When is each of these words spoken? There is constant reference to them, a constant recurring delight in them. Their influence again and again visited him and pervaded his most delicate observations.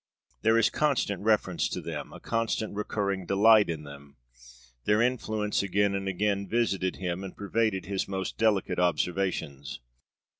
There 0.41 0.57
is 0.57 0.71
constant 0.71 1.21
reference 1.21 1.69
to 1.69 1.79
them, 1.79 2.11
a 2.11 2.19
constant 2.19 2.73
recurring 2.73 3.27
delight 3.27 3.69
in 3.69 3.83
them. 3.83 4.17
Their 4.85 4.99
influence 4.99 5.61
again 5.61 5.93
and 5.93 6.07
again 6.07 6.47
visited 6.47 6.95
him 6.95 7.23
and 7.23 7.37
pervaded 7.37 7.85
his 7.85 8.07
most 8.07 8.35
delicate 8.35 8.79
observations. 8.79 9.79